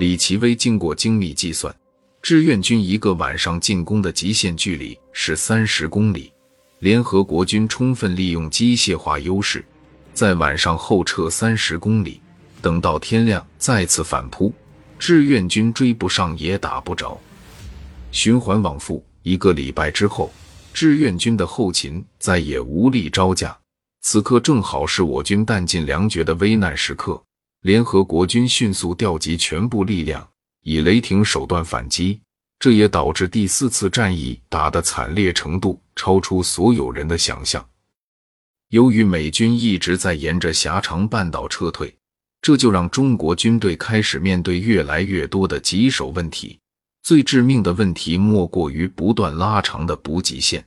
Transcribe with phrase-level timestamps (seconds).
[0.00, 1.76] 李奇微经过精密计算，
[2.22, 6.32] 志愿军一个晚上进攻的极限距离是三十公里。
[6.78, 9.62] 联合国军充分利用机械化优势，
[10.14, 12.18] 在晚上后撤三十公里，
[12.62, 14.50] 等到天亮再次反扑，
[14.98, 17.20] 志愿军追不上也打不着。
[18.10, 20.32] 循环往复一个礼拜之后，
[20.72, 23.54] 志愿军的后勤再也无力招架。
[24.00, 27.22] 此刻正好是我军弹尽粮绝的危难时刻，
[27.62, 30.26] 联合国军迅速调集全部力量，
[30.62, 32.18] 以雷霆手段反击。
[32.58, 37.66] 这也导致第四次战役打的惨烈程度超出所有人的想象。
[38.68, 41.94] 由于美军一直在沿着狭长半岛撤退，
[42.42, 46.58] 这就让中国军队开始面对越来越多的棘手问题。
[47.02, 50.64] 最致命的问题莫过于不断拉长的补给线。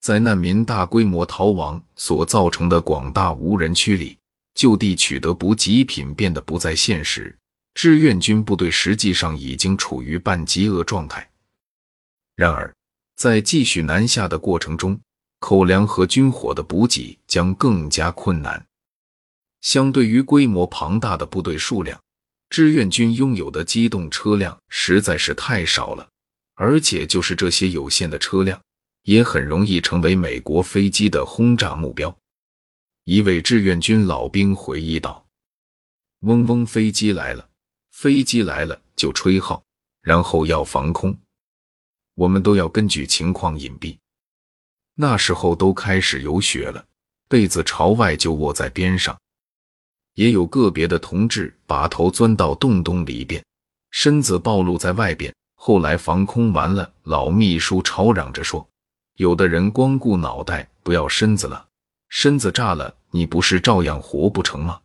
[0.00, 4.18] 在难民大规模逃亡所造成的广大无人区里，
[4.54, 7.36] 就地取得补给品变得不再现实。
[7.74, 11.30] 志愿军部队实际上已经处于半饥饿状态。
[12.36, 12.74] 然而，
[13.16, 15.00] 在继续南下的过程中，
[15.40, 18.64] 口粮和军火的补给将更加困难。
[19.60, 21.98] 相对于规模庞大的部队数量，
[22.50, 26.06] 志愿军拥有的机动车辆实在是太少了，
[26.56, 28.60] 而且就是这些有限的车辆，
[29.04, 32.14] 也很容易成为美国飞机的轰炸目标。
[33.04, 35.26] 一位志愿军老兵回忆道
[36.22, 37.48] ：“嗡嗡，飞机来了。”
[37.90, 39.62] 飞机来了就吹号，
[40.00, 41.16] 然后要防空，
[42.14, 43.98] 我们都要根据情况隐蔽。
[44.94, 46.84] 那时候都开始有雪了，
[47.28, 49.16] 被子朝外就卧在边上，
[50.14, 53.44] 也有个别的同志把头钻到洞洞里边，
[53.90, 55.32] 身子暴露在外边。
[55.54, 58.66] 后来防空完了，老秘书吵嚷着说
[59.16, 61.68] ：“有的人光顾脑袋，不要身子了，
[62.14, 64.80] 身子炸了，你不是照样活不成吗？”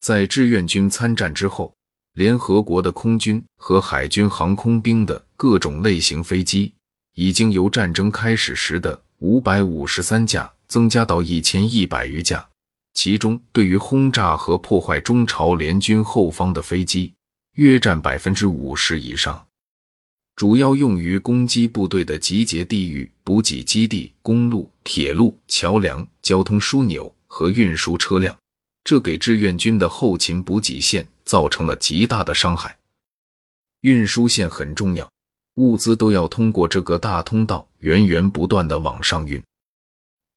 [0.00, 1.74] 在志愿军参战之后。
[2.14, 6.72] 联合国的空军和海军航空兵的各种类型飞机，
[7.14, 12.44] 已经由战争开始时的五百五十三架增加到一千一百余架。
[12.92, 17.14] 其中，对于轰炸和破坏中朝联军后方的飞机，
[17.54, 19.46] 约占百分之五十以上，
[20.34, 28.34] 主要用于攻击部队的集结地域、补给基地、公路、铁路、桥梁、交通枢纽和运输车辆。
[28.84, 32.74] 这给志愿军的后勤补给线造成了极大的伤害。
[33.82, 35.06] 运输线很重要，
[35.56, 39.42] 物资都要通过这个大通道源源不断的往上运。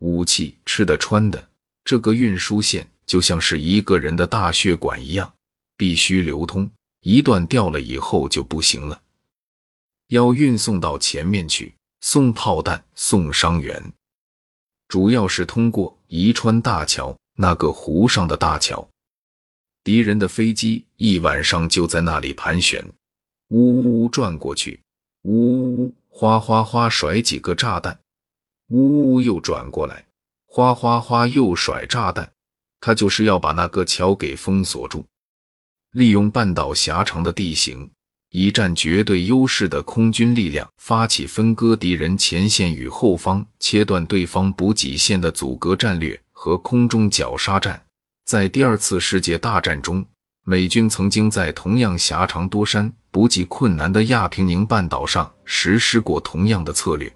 [0.00, 1.48] 武器、吃的、穿的，
[1.84, 5.32] 这个运输线就像是一个人的大血管一样，
[5.76, 6.68] 必须流通。
[7.02, 9.00] 一断掉了以后就不行了。
[10.08, 13.92] 要运送到前面去，送炮弹、送伤员，
[14.88, 17.16] 主要是通过宜川大桥。
[17.34, 18.86] 那个湖上的大桥，
[19.82, 22.84] 敌人的飞机一晚上就在那里盘旋，
[23.48, 24.78] 呜呜转过去，
[25.22, 27.98] 呜呜呜哗哗哗甩几个炸弹，
[28.68, 30.04] 呜呜呜又转过来，
[30.44, 32.30] 哗哗哗又甩炸弹。
[32.78, 35.06] 他就是要把那个桥给封锁住，
[35.92, 37.90] 利用半岛狭长的地形，
[38.30, 46.20] 以占绝对优势的空军力量发起分割敌人前线与后方、切断对方补给线的阻隔战略。
[46.42, 47.78] 和空中绞杀战，
[48.24, 50.02] 在第二次世界大战中，
[50.46, 57.12] 美军曾经在同样狭长多山、补给困难的亚平宁半岛上实施过同样的策略，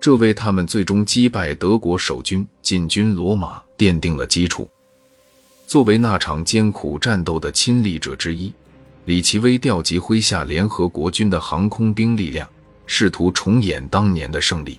[0.00, 4.70] 这为他们最终击败德国守军进军罗马奠定了基础。
[5.66, 8.52] 作为那场艰苦战斗的亲历者之一，
[9.10, 12.48] 李奇微调集麾下联合国军的航空兵力量，
[12.86, 14.78] 试图重演当年的胜利。